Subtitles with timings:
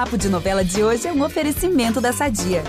[0.00, 2.64] Papo de Novela de hoje é um oferecimento da Sadia.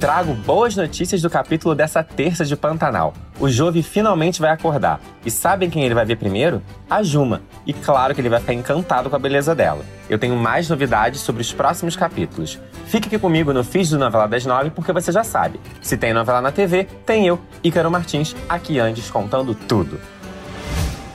[0.00, 3.14] Trago boas notícias do capítulo dessa terça de Pantanal.
[3.38, 5.00] O Jove finalmente vai acordar.
[5.24, 6.60] E sabem quem ele vai ver primeiro?
[6.90, 7.40] A Juma.
[7.64, 9.84] E claro que ele vai ficar encantado com a beleza dela.
[10.10, 12.58] Eu tenho mais novidades sobre os próximos capítulos.
[12.86, 15.60] Fique aqui comigo no Fiz do Novela das Nove, porque você já sabe.
[15.80, 20.00] Se tem novela na TV, tem eu, Ícaro Martins, aqui antes contando tudo.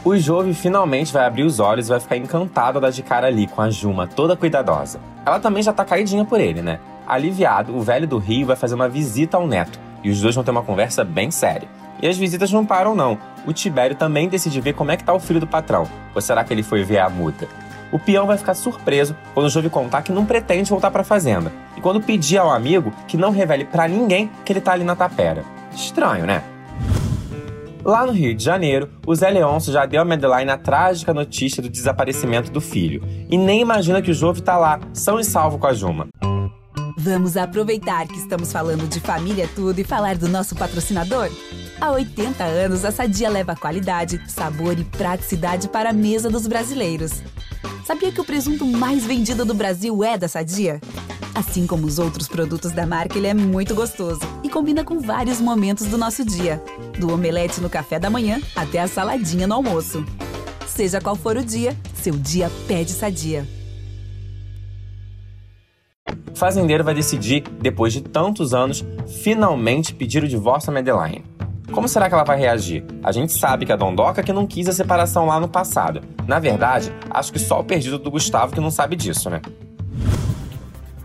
[0.05, 3.27] O Jove finalmente vai abrir os olhos e vai ficar encantado a dar de cara
[3.27, 4.99] ali com a Juma, toda cuidadosa.
[5.25, 6.81] Ela também já tá caidinha por ele, né?
[7.07, 10.43] Aliviado, o velho do Rio vai fazer uma visita ao neto e os dois vão
[10.43, 11.69] ter uma conversa bem séria.
[12.01, 13.17] E as visitas não param, não.
[13.47, 15.87] O Tibério também decide ver como é que tá o filho do patrão.
[16.13, 17.47] Ou será que ele foi ver a muda?
[17.89, 21.49] O peão vai ficar surpreso quando o Jove contar que não pretende voltar para fazenda.
[21.77, 24.97] E quando pedir ao amigo que não revele para ninguém que ele tá ali na
[24.97, 25.45] tapera.
[25.73, 26.43] Estranho, né?
[27.85, 31.61] Lá no Rio de Janeiro, o Zé Leôncio já deu a Madeline a trágica notícia
[31.61, 33.03] do desaparecimento do filho.
[33.29, 36.07] E nem imagina que o Jove tá lá, são e salvo com a Juma.
[36.97, 41.29] Vamos aproveitar que estamos falando de família tudo e falar do nosso patrocinador?
[41.81, 47.21] Há 80 anos, a Sadia leva qualidade, sabor e praticidade para a mesa dos brasileiros.
[47.85, 50.79] Sabia que o presunto mais vendido do Brasil é da Sadia?
[51.35, 55.41] Assim como os outros produtos da marca, ele é muito gostoso e combina com vários
[55.41, 56.61] momentos do nosso dia,
[56.99, 60.05] do omelete no café da manhã até a saladinha no almoço.
[60.67, 63.47] Seja qual for o dia, seu dia pede Sadia.
[66.33, 68.83] Fazendeiro vai decidir, depois de tantos anos,
[69.21, 71.23] finalmente pedir o divórcio a Madeline.
[71.71, 72.85] Como será que ela vai reagir?
[73.03, 76.01] A gente sabe que a Dondoca que não quis a separação lá no passado.
[76.27, 79.41] Na verdade, acho que só o perdido do Gustavo que não sabe disso, né?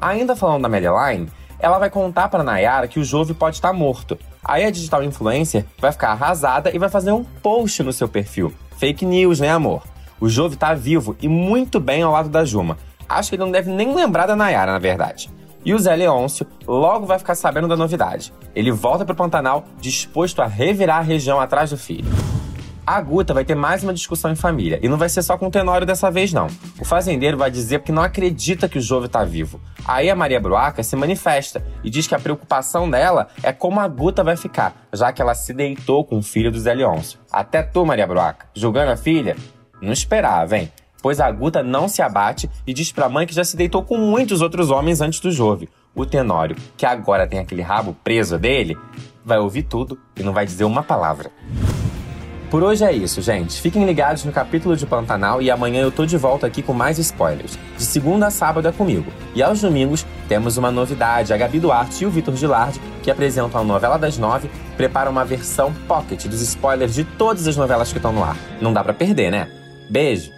[0.00, 1.28] Ainda falando da Madeline,
[1.58, 4.18] ela vai contar para Nayara que o Jove pode estar morto.
[4.44, 8.52] Aí a digital influencer vai ficar arrasada e vai fazer um post no seu perfil.
[8.76, 9.82] Fake news, né, amor?
[10.20, 12.78] O Jove tá vivo e muito bem ao lado da Juma.
[13.08, 15.30] Acho que ele não deve nem lembrar da Nayara, na verdade.
[15.64, 18.32] E o Zé Leôncio logo vai ficar sabendo da novidade.
[18.54, 22.08] Ele volta pro Pantanal disposto a revirar a região atrás do filho.
[22.90, 25.48] A Guta vai ter mais uma discussão em família, e não vai ser só com
[25.48, 26.46] o Tenório dessa vez, não.
[26.80, 29.60] O fazendeiro vai dizer que não acredita que o Jove tá vivo.
[29.84, 33.86] Aí a Maria Bruaca se manifesta e diz que a preocupação dela é como a
[33.86, 37.18] Guta vai ficar, já que ela se deitou com o filho do Zé Leôncio.
[37.30, 39.36] Até tu, Maria Bruaca, julgando a filha?
[39.82, 40.72] Não esperava, hein?
[41.02, 43.98] pois a Guta não se abate e diz pra mãe que já se deitou com
[43.98, 45.68] muitos outros homens antes do Jove.
[45.94, 48.78] O Tenório, que agora tem aquele rabo preso dele,
[49.24, 51.30] vai ouvir tudo e não vai dizer uma palavra.
[52.50, 53.60] Por hoje é isso, gente.
[53.60, 56.98] Fiquem ligados no capítulo de Pantanal e amanhã eu tô de volta aqui com mais
[56.98, 57.58] spoilers.
[57.76, 59.12] De segunda a sábado é comigo.
[59.34, 61.32] E aos domingos temos uma novidade.
[61.32, 65.26] A Gabi Duarte e o Vitor Gilardi, que apresentam a novela das nove, preparam uma
[65.26, 68.36] versão pocket dos spoilers de todas as novelas que estão no ar.
[68.62, 69.50] Não dá para perder, né?
[69.90, 70.37] Beijo!